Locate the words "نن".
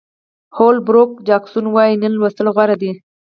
2.03-2.13